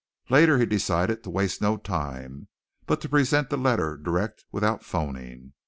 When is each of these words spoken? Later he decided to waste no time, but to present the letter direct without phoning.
Later 0.31 0.57
he 0.57 0.65
decided 0.65 1.21
to 1.21 1.29
waste 1.29 1.61
no 1.61 1.77
time, 1.77 2.47
but 2.87 3.01
to 3.01 3.09
present 3.09 3.51
the 3.51 3.55
letter 3.57 3.97
direct 3.97 4.43
without 4.51 4.83
phoning. 4.83 5.53